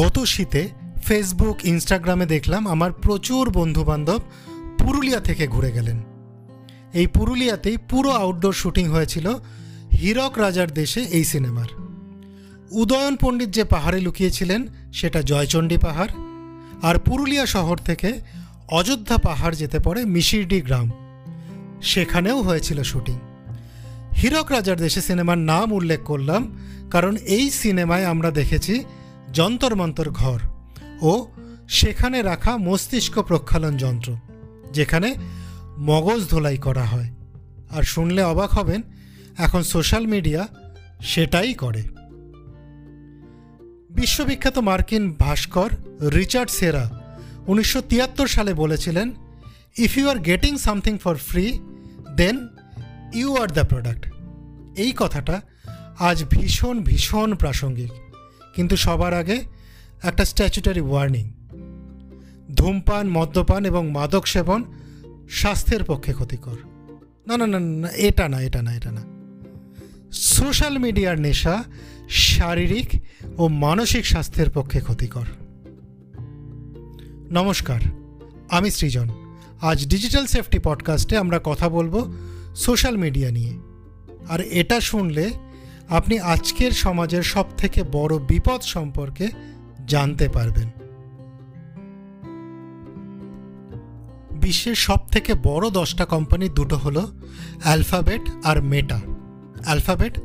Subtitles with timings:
[0.00, 0.62] গত শীতে
[1.06, 4.20] ফেসবুক ইনস্টাগ্রামে দেখলাম আমার প্রচুর বন্ধুবান্ধব
[4.78, 5.98] পুরুলিয়া থেকে ঘুরে গেলেন।
[7.00, 9.26] এই পুরুলিয়াতেই পুরো আউটডোর শুটিং হয়েছিল
[10.00, 11.68] হীরক রাজার দেশে এই সিনেমার
[12.70, 14.60] উদয়ন পণ্ডিত যে পাহাড়ে লুকিয়েছিলেন,
[14.92, 16.12] সেটা জয়চণ্ডী পাহাড়।
[16.82, 18.10] আর পুরুলিয়া শহর থেকে
[18.78, 20.88] অযোধ্যা পাহাড় যেতে পড়ে মিশিরডি গ্রাম।
[21.92, 23.18] সেখানেও হয়েছিল শুটিং
[24.18, 26.42] হীরক রাজার দেশে সিনেমার নাম উল্লেখ করলাম,
[26.90, 28.74] কারণ এই সিনেমায় আমরা দেখেছি
[29.32, 30.40] যন্তর মন্তর ঘর
[31.02, 31.26] ও
[31.68, 34.16] সেখানে রাখা মস্তিষ্ক প্রক্ষালন যন্ত্র,
[34.72, 35.14] যেখানে
[35.78, 37.10] মগজ ধোলাই করা হয়।
[37.70, 38.82] আর শুনলে অবাক হবেন,
[39.36, 40.48] এখন সোশ্যাল মিডিয়া
[41.00, 41.82] সেটাই করে।
[43.90, 46.84] বিশ্ববিখ্যাত মার্কিন ভাস্কর রিচার্ড সেরা
[47.46, 49.14] উনিশশো তিয়াত্তর সালে বলেছিলেন
[49.78, 51.58] if you are getting something for free
[52.16, 52.48] then
[53.14, 54.04] you are the product
[54.78, 55.40] এই কথাটা
[55.98, 57.92] আজ ভীষণ ভীষণ প্রাসঙ্গিক।
[58.56, 59.44] কিন্তু সবার আগে
[60.02, 61.30] একটা স্ট্যাচুটারি ওয়ার্নিং
[62.54, 64.64] ধূমপান, মদ্যপান এবং মাদক সেবন
[65.28, 66.56] স্বাস্থ্যের পক্ষে ক্ষতিকর।
[67.26, 69.04] না না না না, এটা না এটা না এটা না।
[70.12, 71.64] সোশ্যাল মিডিয়ার নেশা
[72.08, 73.02] শারীরিক
[73.38, 75.26] ও মানসিক স্বাস্থ্যের পক্ষে ক্ষতিকর।
[77.30, 77.80] নমস্কার,
[78.50, 79.08] আমি সৃজন।
[79.60, 82.12] আজ ডিজিটাল সেফটি পডকাস্টে আমরা কথা বলব
[82.54, 83.58] সোশ্যাল মিডিয়া নিয়ে।
[84.28, 85.30] আর এটা শুনলে
[85.90, 89.28] আপনি আজকের সমাজের সবথেকে বড় বিপদ সম্পর্কে
[89.86, 90.70] জানতে পারবেন।
[94.32, 97.08] বিশ্বের সব থেকে বড় দশটা কোম্পানি দুটো হলো
[97.62, 99.00] অ্যালফাবেট আর মেটা
[99.64, 100.20] অ্যালফাবেট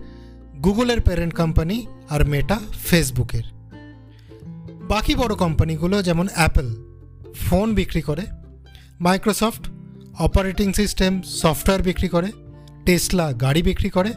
[0.64, 3.44] গুগলের প্যারেন্ট কোম্পানি আর মেটা ফেসবুকের।
[4.88, 6.76] বাকি বড় কোম্পানিগুলো যেমন অ্যাপল
[7.34, 8.22] ফোন বিক্রি করে
[9.00, 9.70] মাইক্রোসফট
[10.20, 12.32] অপারেটিং সিস্টেম সফটওয়্যার বিক্রি করে
[12.86, 14.14] টেসলা গাড়ি বিক্রি করে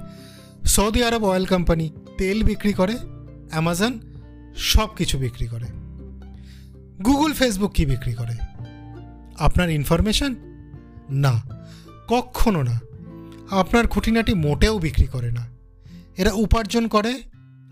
[0.64, 2.98] সৌদি আরব অয়েল কোম্পানি তেল বিক্রি করে,
[3.50, 3.98] অ্যামাজন
[4.56, 5.66] সব কিছু বিক্রি করে।
[7.02, 8.36] গুগল, ফেসবুক কি বিক্রি করে?
[9.38, 10.34] আপনার ইনফরমেশন?
[11.10, 11.42] না,
[12.08, 12.80] কখনো না।
[13.50, 15.46] আপনার খুঁটিনাটি মোটেও বিক্রি করে না।
[16.16, 17.22] এরা উপার্জন করে,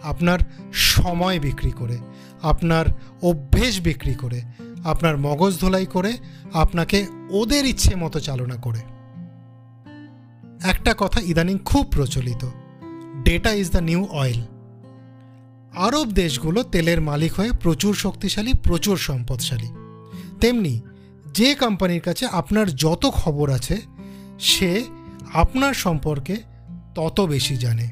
[0.03, 0.39] আপনার
[0.73, 1.99] সময় বিক্রি করে,
[2.43, 2.87] আপনার
[3.23, 4.43] অভ্যেস বিক্রি করে,
[4.85, 6.13] আপনার মগজ ধোলাই করে,
[6.53, 8.79] আপনাকে ওদের ইচ্ছে মতো চালনা করে।
[10.63, 12.49] একটা কথা ইদানিং খুব প্রচলিত
[13.23, 14.41] data is the new oil
[15.77, 19.69] আরব দেশগুলো তেলের মালিক হয়ে প্রচুর শক্তিশালী, প্রচুর সম্পদশালী।
[20.41, 20.81] তেমনি
[21.35, 23.81] যে কোম্পানির কাছে আপনার যত খবর আছে,
[24.39, 24.85] সে
[25.33, 26.37] আপনার সম্পর্কে
[26.95, 27.91] তত বেশি জানে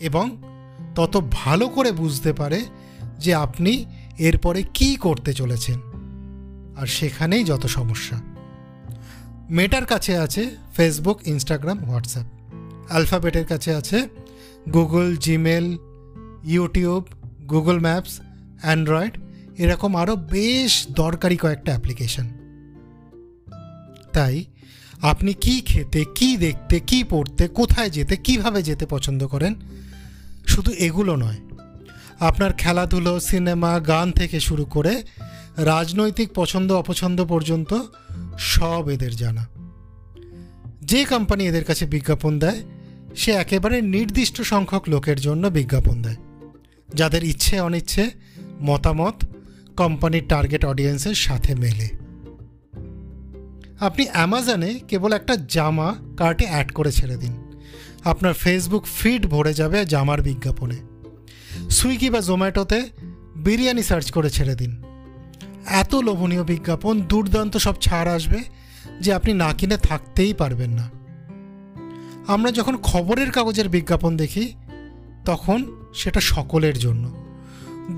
[0.00, 0.42] এবং
[0.94, 2.60] তত ভালো করে বুঝতে পারে
[3.18, 3.84] যে আপনি
[4.18, 5.80] এরপরে কি করতে চলেছেন।
[6.76, 8.20] আর সেখানেই যত সমস্যা।
[9.50, 12.26] মেটার কাছে আছে ফেসবুক ইনস্টাগ্রাম হোয়াটসঅ্যাপ
[12.88, 14.08] অ্যালফাবেটের কাছে আছে
[14.72, 15.78] Google Gmail
[16.44, 17.04] YouTube
[17.48, 18.20] Google Maps
[18.62, 19.18] Android
[19.58, 22.30] এরকম আরও বেশ দরকারি কয়েকটা অ্যাপ্লিকেশন
[24.12, 24.44] তাই
[25.02, 29.54] আপনি কি খেতে, কি দেখতে, কি পড়তে, কোথায় যেতে, কীভাবে যেতে পছন্দ করেন?
[30.46, 31.36] শুধু এগুলো নয়।
[32.20, 35.02] আপনার খেলাধুলো, সিনেমা, গান থেকে শুরু করে
[35.56, 37.82] রাজনৈতিক পছন্দ, অপছন্দ পর্যন্ত
[38.38, 39.48] সব এদের জানা।
[40.82, 42.62] যে কোম্পানি এদের কাছে বিজ্ঞাপন দেয়
[43.16, 46.16] সে একেবারে নির্দিষ্ট সংখ্যক লোকের জন্য বিজ্ঞাপন দেয়।
[46.94, 48.10] যাদের ইচ্ছে অনিচ্ছে,
[48.62, 49.24] মতামত,
[49.76, 51.88] কোম্পানির টার্গেট অডিয়েন্সের সাথে মেলে।
[53.80, 57.58] আপনি অ্যামাজনে কেবল একটা জামা কার্টে অ্যাড করে ছেড়ে দিন।
[58.04, 60.76] আপনার ফেসবুক ফিড ভরে যাবে জামার বিজ্ঞাপনে।
[61.70, 62.82] সুইগি বা জোম্যাটোতে
[63.36, 64.82] বিরিয়ানি সার্চ করে ছেড়ে দিন।
[65.66, 68.44] এত লোভনীয় বিজ্ঞাপন, দুর্দান্ত সব ছাড় আসবে
[69.00, 70.99] যে আপনি না কিনে থাকতেই পারবেন না।
[72.26, 74.52] আমরা যখন খবরের কাগজের বিজ্ঞাপন দেখি,
[75.24, 77.14] তখন সেটা সকলের জন্য।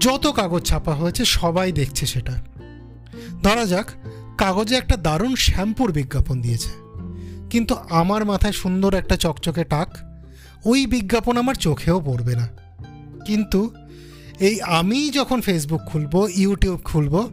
[0.00, 2.42] যত কাগজ ছাপা হয়েছে, সবাই দেখছে সেটা।
[3.42, 3.86] ধরা যাক,
[4.38, 6.68] কাগজে একটা দারুণ শ্যাম্পুর বিজ্ঞাপন দিয়েছে।
[7.50, 9.88] কিন্তু আমার মাথায় সুন্দর একটা চকচকে টাক,
[10.64, 12.48] ওই বিজ্ঞাপন আমার চোখেও পড়বে না।
[13.26, 13.70] কিন্তু
[14.40, 17.30] এই আমি যখন ফেসবুক খুলবো ইউটিউব খুলব,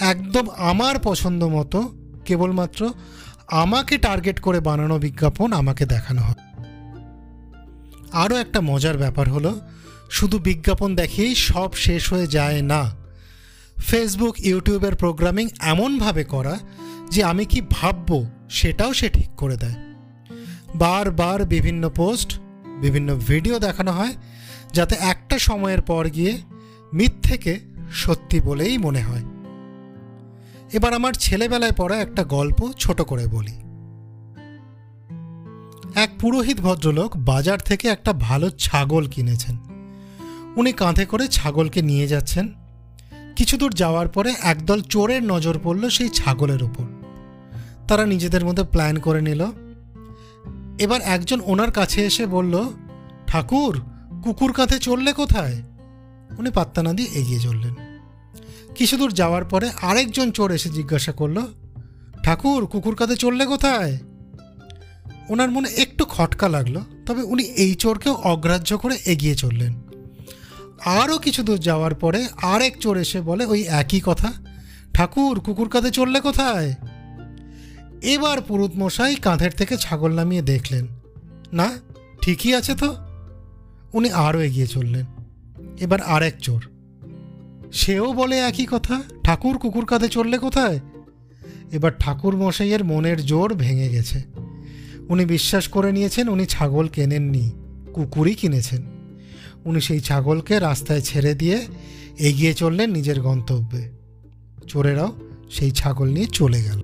[0.00, 1.92] একদম আমার পছন্দ মতো,
[2.24, 2.92] কেবলমাত্র
[3.48, 6.34] আমাকে টার্গেট করে বানানো বিজ্ঞাপন আমাকে দেখানো হয়
[8.12, 9.60] আরও একটা মজার ব্যাপার হলো,
[10.10, 12.96] শুধু বিজ্ঞাপন দেখেই সব শেষ হয়ে যায় না।
[13.78, 16.58] ফেসবুক ইউটিউবের প্রোগ্রামিং এমনভাবে করা
[17.10, 19.74] যে আমি কি ভাববো সেটাও সে ঠিক করে দেয়।
[20.74, 22.40] বারবার বিভিন্ন পোস্ট
[22.80, 24.14] বিভিন্ন ভিডিও দেখানো হয়
[24.72, 26.38] যাতে একটা সময়ের পর গিয়ে
[26.92, 27.60] মিথ্যেকে
[27.92, 29.22] সত্যি বলেই মনে হয়।
[30.72, 33.52] এবার আমার ছেলেবেলায় পড়া একটা গল্প ছোট করে বলি।
[35.94, 39.56] এক পুরোহিত ভদ্রলোক বাজার থেকে একটা ভালো ছাগল কিনেছেন।
[40.56, 42.52] উনি কাঁধে করে ছাগলকে নিয়ে যাচ্ছেন।
[43.36, 46.84] কিছু দূর যাওয়ার পরে একদল চোরের নজর পড়ল সেই ছাগলের ওপর
[47.88, 49.46] তারা নিজেদের মধ্যে প্ল্যান করে নিল।
[50.78, 52.64] এবার একজন ওনার কাছে এসে বলল,
[53.26, 53.80] ঠাকুর,
[54.22, 55.62] কুকুর কাঁধে চললে কোথায়?
[56.38, 57.83] উনি পাত্তা না দিয়ে এগিয়ে চললেন।
[58.74, 61.42] কিছু দূর যাওয়ার পরে আরেকজন চোর এসে জিজ্ঞাসা করল,
[62.22, 63.98] ঠাকুর, কুকুর কাঁধে চললে কোথায়?
[65.28, 69.82] ওনার মনে একটু খটকা লাগল, তবে উনি এই চোরকেও অগ্রাহ্য করে এগিয়ে চললেন।
[70.84, 74.32] আরও কিছু দূর যাওয়ার পরে আরেক চোর এসে বলে, ওই একই কথা,
[74.94, 76.74] ঠাকুর, কুকুর কাঁধে চললে কোথায়?
[78.02, 80.88] এবার পুরুত মশাই কাঁধের থেকে ছাগল নামিয়ে দেখলেন।
[81.52, 81.70] না,
[82.22, 82.96] ঠিকই আছে তো?
[83.92, 85.06] উনি আরও এগিয়ে চললেন।
[85.80, 86.64] এবার আরেক চোর
[87.74, 90.80] সেও বলে একই কথা, ঠাকুর কুকুর কাঁধে চললে কোথায়?
[91.72, 94.22] এবার ঠাকুর মশাইয়ের মনের জোর ভেঙে গেছে।
[95.08, 97.50] উনি বিশ্বাস করে নিয়েছেন উনি ছাগল কেনেননি,
[97.92, 98.82] কুকুরই কিনেছেন।
[99.64, 101.66] উনি সেই ছাগলকে রাস্তায় ছেড়ে দিয়ে
[102.18, 103.90] এগিয়ে চললেন নিজের গন্তব্যে।
[104.68, 105.12] চোরেরাও
[105.50, 106.80] সেই ছাগল নিয়ে চলে গেল।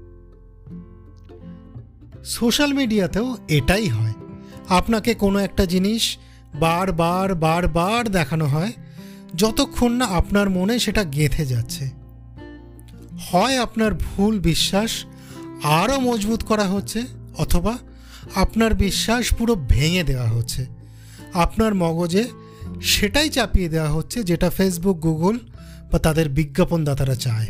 [2.25, 4.13] সোশ্যাল মিডিয়াতেও এটাই হয়।
[4.69, 6.19] আপনাকে কোনো একটা জিনিস
[6.55, 8.73] বারবার বারবার দেখানো হয়
[9.37, 11.91] যতক্ষণ না আপনার মনে সেটা গেঁথে যাচ্ছে।
[13.31, 15.05] হয় আপনার ভুল বিশ্বাস
[15.65, 17.03] আরও মজবুত করা হচ্ছে,
[17.39, 17.79] অথবা
[18.35, 20.67] আপনার বিশ্বাস পুরো ভেঙে দেওয়া হচ্ছে।
[21.35, 22.25] আপনার মগজে
[22.83, 25.39] সেটাই চাপিয়ে দেওয়া হচ্ছে যেটা ফেসবুক গুগল
[25.93, 27.47] বা তাদের বিজ্ঞাপনদাতারা চায়।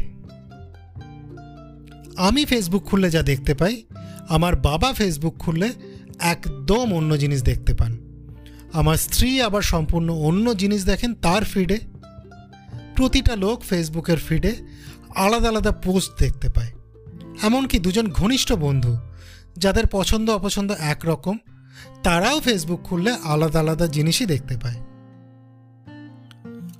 [2.16, 3.82] আমি ফেসবুক খুললে যা দেখতে পাই,
[4.28, 5.72] আমার বাবা ফেসবুক খুললে
[6.18, 8.09] একদম অন্য জিনিস দেখতে পান।
[8.72, 11.78] আমার স্ত্রী আবার সম্পূর্ণ অন্য জিনিস দেখেন তার ফিডে
[12.96, 14.56] প্রতিটা লোক ফেসবুকের ফিডে
[15.14, 16.70] আলাদা আলাদা পোস্ট দেখতে পায়।
[17.42, 18.96] এমনকি দুজন ঘনিষ্ঠ বন্ধু,
[19.58, 21.38] যাদের পছন্দ অপছন্দ একরকম,
[22.02, 24.76] তারাও ফেসবুক খুললে আলাদা আলাদা জিনিসই দেখতে পায়।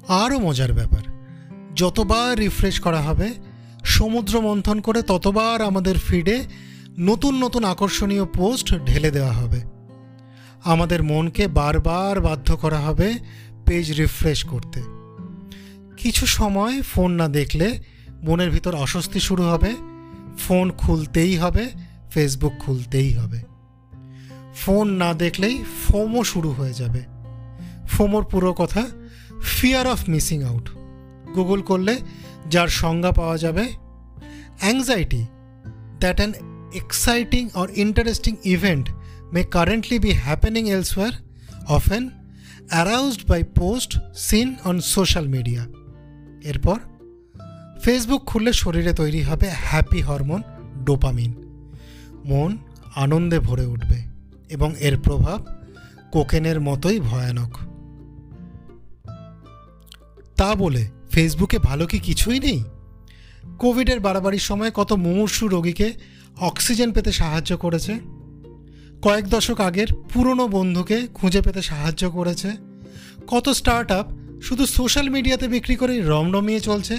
[0.08, 1.02] আরও মজার ব্যাপার,
[1.76, 3.34] যতবার রিফ্রেশ করা হবে,
[3.84, 6.44] সমুদ্র মন্থন করে ততবার আমাদের ফিডে
[6.98, 9.69] নতুন নতুন আকর্ষণীয় পোস্ট ঢেলে দেওয়া হবে।
[10.64, 13.14] আমাদের মনকে বারবার বাধ্য করা হবে
[13.66, 14.82] পেজ রিফ্রেশ করতে।
[15.96, 17.82] কিছু সময় ফোন না দেখলে
[18.22, 19.74] মনের ভিতর অস্বস্তি শুরু হবে,
[20.38, 21.68] ফোন খুলতেই হবে,
[22.10, 23.42] ফেসবুক খুলতেই হবে।
[24.54, 27.02] ফোন না দেখলেই ফোমও শুরু হয়ে যাবে।
[27.88, 28.86] ফোমোর পুরো কথা
[29.42, 30.70] fear of missing out
[31.34, 31.98] Google করলে
[32.50, 33.68] যার সংজ্ঞা পাওয়া যাবে
[34.60, 35.26] anxiety
[36.00, 36.32] that an
[36.74, 38.88] exciting or interesting event
[39.32, 41.12] may currently be happening elsewhere
[41.68, 42.10] often
[42.68, 45.66] aroused by post seen on social media
[46.44, 46.78] এরপর
[47.82, 50.42] ফেসবুক খুললে শরীরে তৈরি হবে হ্যাপি হরমোন
[50.84, 51.34] ডোপামিন
[52.24, 52.58] মন
[52.96, 54.02] আনন্দে ভরে উঠবে
[54.48, 55.44] এবং এর প্রভাব
[56.12, 57.58] কোকেনের মতোই ভয়ানক।
[60.36, 62.64] তা বলে ফেসবুকে ভালো কি কিছুই নেই?
[63.58, 65.92] কোভিডের বাড়াবাড়ির সময় কত মুমূর্ষু রোগীকে
[66.40, 68.19] অক্সিজেন পেতে সাহায্য করেছে?
[69.02, 72.52] কয়েক দশক আগের পুরনো বন্ধুকে খুঁজে পেতে সাহায্য করেছে।
[73.26, 73.92] কত স্টার্ট
[74.42, 76.96] শুধু সোশ্যাল মিডিয়াতে বিক্রি করেই রমরমিয়ে চলছে।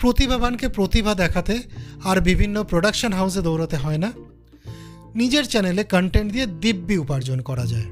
[0.00, 1.62] প্রতিভাবানকে প্রতিভা দেখাতে
[2.04, 4.12] আর বিভিন্ন প্রোডাকশন হাউসে দৌড়াতে হয় না।
[5.14, 7.88] নিজের চ্যানেলে কন্টেন্ট দিয়ে দিব্যি উপার্জন করা যায়।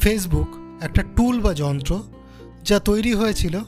[0.00, 0.48] ফেসবুক
[0.82, 2.02] একটা টুল বা যন্ত্র
[2.64, 3.60] যা তৈরি হয়েছিল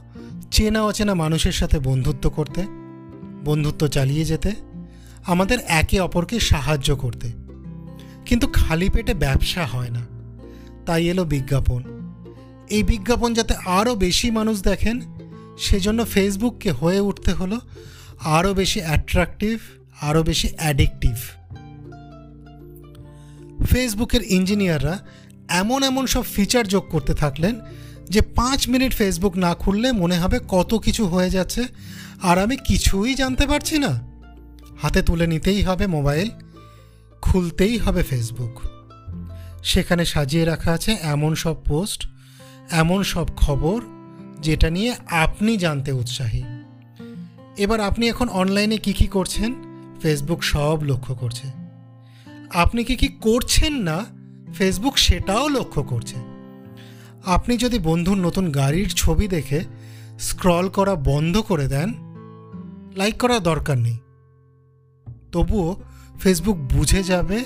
[0.50, 2.62] চেনা অচেনা মানুষের সাথে বন্ধুত্ব করতে,
[3.44, 4.52] বন্ধুত্ব চালিয়ে যেতে
[5.26, 7.32] আমাদের একে অপরকে সাহায্য করতে।
[8.26, 10.06] কিন্তু খালি পেটে ব্যবসা হয় না।
[10.86, 11.82] তাই এলো বিজ্ঞাপন।
[12.70, 15.00] এই বিজ্ঞাপন যাতে আরও বেশি মানুষ দেখেন,
[15.58, 17.60] সেজন্য ফেসবুককে হয়ে উঠতে হলো
[18.20, 19.58] আরও বেশি অ্যাট্রাকটিভ
[20.00, 21.16] আরও বেশি অ্যাডিকটিভ।
[23.66, 24.98] ফেসবুকের ইঞ্জিনিয়াররা
[25.48, 27.60] এমন এমন সব ফিচার যোগ করতে থাকলেন
[28.10, 31.64] যে পাঁচ মিনিট ফেসবুক না খুললে মনে হবে কত কিছু হয়ে যাচ্ছে,
[32.22, 34.15] আর আমি কিছুই জানতে পারছি না।
[34.78, 36.30] হাতে তুলে নিতেই হবে মোবাইল,
[37.22, 38.60] খুলতেই হবে ফেসবুক।
[39.62, 42.06] সেখানে সাজিয়ে রাখা আছে এমন সব পোস্ট,
[42.70, 43.82] এমন সব খবর,
[44.40, 46.42] যেটা নিয়ে আপনি জানতে উৎসাহী।
[47.56, 49.54] এবার আপনি এখন অনলাইনে কি কি করছেন,
[50.02, 51.46] ফেসবুক সব লক্ষ্য করছে।
[52.54, 54.06] আপনি কি কি করছেন না,
[54.54, 56.14] ফেসবুক সেটাও লক্ষ্য করছে।
[57.24, 59.64] আপনি যদি বন্ধুর নতুন গাড়ির ছবি দেখে,
[60.18, 61.92] স্ক্রল করা বন্ধ করে দেন,
[62.96, 63.98] লাইক করার দরকার নেই।
[65.32, 65.76] তবুও
[66.20, 67.44] ফেসবুক বুঝে যাবে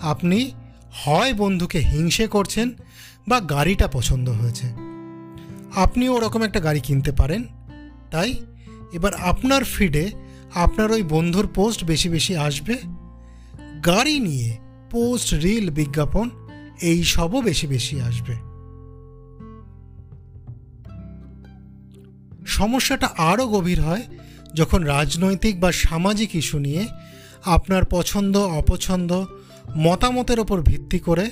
[0.00, 0.50] আপনি
[0.92, 2.70] হয় বন্ধুকে হিংসে করছেন
[3.28, 4.66] বা গাড়িটা পছন্দ হয়েছে।
[5.76, 7.44] আপনিও ওরকম একটা গাড়ি কিনতে পারেন।
[8.10, 8.34] তাই
[8.92, 10.10] এবার আপনার ফিডে
[10.54, 12.78] আপনার ওই বন্ধুর পোস্ট বেশি বেশি আসবে।
[13.86, 14.56] গাড়ি নিয়ে
[14.90, 16.30] পোস্ট রিল বিজ্ঞাপন
[16.82, 18.34] এই সবও বেশি বেশি আসবে।
[22.46, 24.02] সমস্যাটা আরও গভীর হয়
[24.54, 26.86] যখন রাজনৈতিক বা সামাজিক ইস্যু নিয়ে
[27.48, 29.24] আপনার পছন্দ, অপছন্দ,
[29.76, 31.30] মতামতের ওপর ভিত্তি করে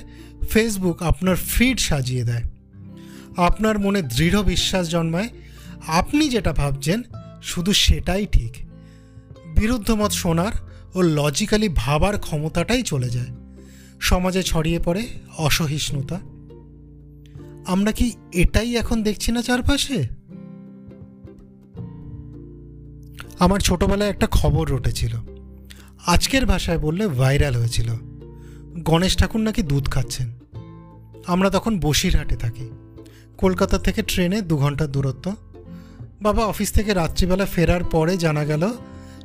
[0.49, 2.43] ফেসবুক আপনার ফিড সাজিয়ে দেয়।
[3.37, 5.29] আপনার মনে দৃঢ় বিশ্বাস জন্মায়।
[5.87, 7.01] আপনি যেটা ভাবছেন,
[7.43, 8.53] শুধু সেটাই ঠিক।
[9.59, 10.51] বিরুদ্ধ মত শোনার
[10.95, 13.27] ও লজিক্যালি ভাবার ক্ষমতাটাই চলে যায়।
[13.99, 15.07] সমাজে ছড়িয়ে পড়ে
[15.37, 16.19] অসহিষ্ণুতা।
[17.71, 20.03] আমরা কি এটাই এখন দেখছি না চারপাশে?
[23.39, 25.36] আমার ছোটবেলায় একটা খবর রটেছিল।
[26.07, 27.87] আজকের ভাষায় বললে ভাইরাল হয়েছিল।
[28.83, 30.27] গণেশ ঠাকুর নাকি দুধ খাচ্ছেন?
[31.27, 32.69] আমরা তখন বসিরহাটে থাকি।
[33.37, 35.35] কলকাতা থেকে ট্রেনে দু ঘণ্টার দূরত্ব।
[36.21, 38.69] বাবা অফিস থেকে রাত্রিবেলা ফেরার পরে জানা গেল,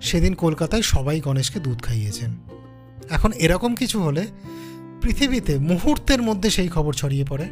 [0.00, 2.30] সেদিন কলকাতায় সবাই গণেশকে দুধ খাইয়েছেন।
[3.10, 4.26] এখন এরকম কিছু হলে
[5.02, 7.48] পৃথিবীতে মুহূর্তের মধ্যে সেই খবর ছড়িয়ে পড়ে।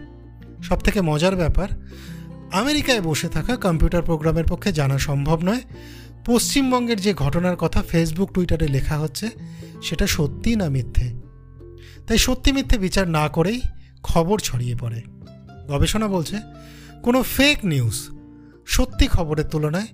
[0.63, 1.69] সব থেকে মজার ব্যাপার,
[2.53, 5.61] আমেরিকায় বসে থাকা কম্পিউটার প্রোগ্রামের পক্ষে জানা সম্ভব নয়।
[6.31, 9.31] পশ্চিমবঙ্গের যে ঘটনার কথা ফেসবুক টুইটারে লেখা হচ্ছে,
[9.83, 11.13] সেটা সত্যি না মিথ্যে?
[12.07, 13.61] তাই সত্যি মিথ্যে বিচার না করেই
[14.03, 15.03] খবর ছড়িয়ে পড়ে।
[15.69, 16.37] গবেষণা বলছে,
[17.03, 18.09] কোনো ফেক নিউজ
[18.67, 19.87] সত্যি খবরের তুলনায়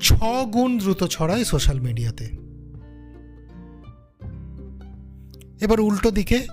[0.00, 0.08] ছ
[0.44, 2.28] গুণ দ্রুত ছড়ায় সোশ্যাল মিডিয়াতে
[5.60, 6.46] এবার উল্টো দিকে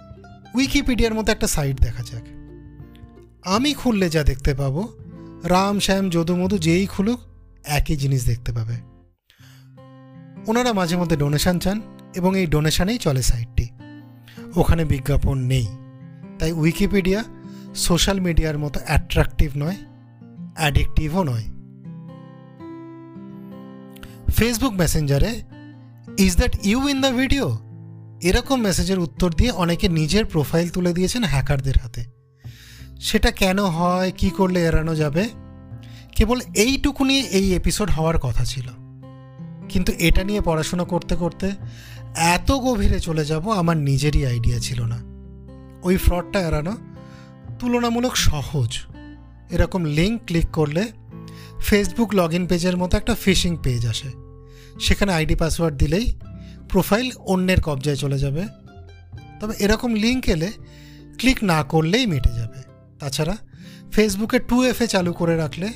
[0.54, 2.26] উইকিপিডিয়ার মতো একটা সাইট দেখা যাক।
[3.44, 4.82] আমি খুললে যা দেখতে পাবো,
[5.44, 7.20] রাম, শ্যাম যদু মধু যেই খুলুক,
[7.64, 8.95] একই জিনিস দেখতে পাবে।
[10.48, 11.82] ওনারা মাঝে মধ্যে ডোনেশন চান
[12.16, 13.70] এবং এই ডোনেশানেই চলে সাইটটি
[14.56, 15.68] ওখানে বিজ্ঞাপন নেই।
[16.40, 17.24] তাই উইকিপিডিয়া
[17.76, 19.76] সোশ্যাল মিডিয়ার মতো অ্যাট্রাকটিভ নয়
[20.56, 21.44] অ্যাডিকটিভও নয়।
[24.36, 25.42] ফেসবুক মেসেঞ্জারে
[26.18, 27.58] is that you in the video
[28.24, 32.06] এরকম মেসেজের উত্তর দিয়ে অনেকে নিজের প্রোফাইল তুলে দিয়েছেন হ্যাকারদের হাতে।
[33.00, 35.30] সেটা কেন হয়, কি করলে এড়ানো যাবে?
[36.16, 38.85] কেবল এইটুকু নিয়ে এই এপিসোড হওয়ার কথা ছিল।
[39.70, 41.52] কিন্তু এটা নিয়ে পড়াশোনা করতে করতে
[42.16, 45.00] এত গভীরে চলে যাব আমার নিজেরই আইডিয়া ছিল না।
[45.84, 46.78] ওই ফ্রডটা এড়ানো
[47.60, 48.78] তুলনামূলক সহজ।
[49.50, 50.92] এরকম লিঙ্ক ক্লিক করলে
[51.60, 54.12] ফেসবুক লগ ইন পেজের মতো একটা ফিশিং পেজ আসে।
[54.80, 56.20] সেখানে আইডি পাসওয়ার্ড দিলেই
[56.70, 58.48] প্রোফাইল অন্যের কবজায় চলে যাবে।
[59.40, 60.52] তবে এরকম লিঙ্ক এলে
[61.18, 62.62] ক্লিক না করলেই মিটে যাবে।
[63.00, 63.38] তাছাড়া
[63.92, 65.70] ফেসবুকে টু এফে চালু করে রাখলে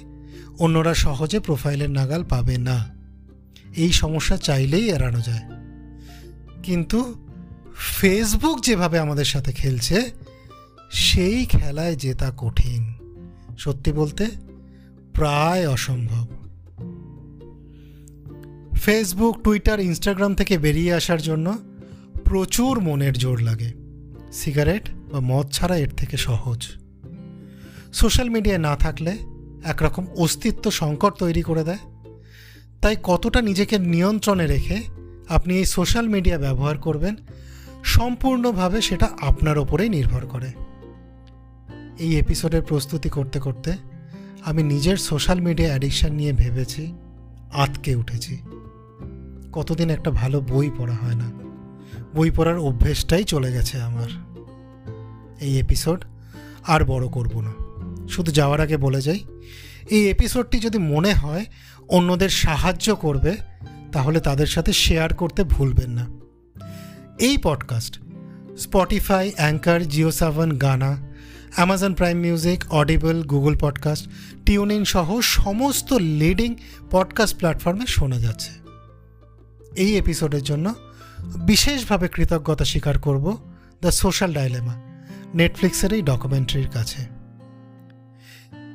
[0.60, 2.99] অন্যরা সহজে প্রোফাইলের নাগাল পাবে না।
[3.76, 5.42] এই সমস্যা চাইলেই এড়ানো যায়।
[6.64, 7.16] কিন্তু
[7.76, 10.12] ফেসবুক যেভাবে আমাদের সাথে খেলছে,
[10.92, 12.94] সেই খেলায় জেতা কঠিন।
[13.58, 14.26] সত্যি বলতে
[15.14, 16.28] প্রায় অসম্ভব।
[18.74, 21.58] ফেসবুক, টুইটার, ইনস্টাগ্রাম থেকে বেরিয়ে আসার জন্য
[22.26, 23.74] প্রচুর মনের জোর লাগে।
[24.34, 26.68] সিগারেট বা মদ ছাড়া এর থেকে সহজ।
[27.94, 29.18] সোশ্যাল মিডিয়ায় না থাকলে
[29.64, 31.78] একরকম অস্তিত্ব সংকট তৈরি করে দেয়।
[32.82, 34.84] তাই কতটা নিজেকে নিয়ন্ত্রণে রেখে
[35.30, 37.16] আপনি এই সোশ্যাল মিডিয়া ব্যবহার করবেন
[37.84, 40.52] সম্পূর্ণভাবে সেটা আপনার ওপরেই নির্ভর করে।
[42.00, 43.74] এই এপিসোডের প্রস্তুতি করতে করতে
[44.46, 46.94] আমি নিজের সোশ্যাল মিডিয়া অ্যাডিকশান নিয়ে ভেবেছি,
[47.54, 48.38] আতকে উঠেছি।
[49.54, 51.32] কতদিন একটা ভালো বই পড়া হয় না।
[52.16, 54.10] বই পড়ার অভ্যেসটাই চলে গেছে আমার।
[55.42, 56.06] এই এপিসোড
[56.68, 57.52] আর বড় করব না।
[58.08, 59.20] শুধু যাওয়ার আগে বলে যাই
[59.90, 61.46] এই এপিসোডটি যদি মনে হয়
[61.88, 63.38] অন্যদের সাহায্য করবে,
[63.92, 66.08] তাহলে তাদের সাথে শেয়ার করতে ভুলবেন না।
[67.20, 68.00] এই podcast
[68.58, 70.98] Spotify Anchor Jio Saavn Gaana
[71.56, 74.10] Amazon Prime Music Audible Google podcast
[74.46, 76.56] TuneIn সহ সমস্ত লিডিং
[76.92, 78.52] পডকাস্ট প্ল্যাটফর্মে শোনা যাচ্ছে।
[79.76, 80.74] এই এপিসোডের জন্য
[81.46, 83.38] বিশেষভাবে কৃতজ্ঞতা স্বীকার করব
[83.82, 84.76] দ্য সোশ্যাল ডাইলেমা
[85.36, 87.19] নেটফ্লিক্সের এই ডকুমেন্টারির কাছে।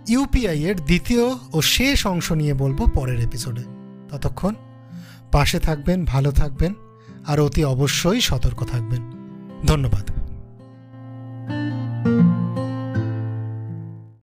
[0.09, 3.63] ইউপিআই এর দ্বিতীয় ও শেষ অংশ নিয়ে বলব পরের এপিসোডে।
[4.11, 4.55] ততক্ষণ
[5.33, 6.75] পাশে থাকবেন, ভালো থাকবেন,
[7.27, 9.03] আর অতি অবশ্যই সতর্ক থাকবেন।
[9.67, 10.11] ধন্যবাদ।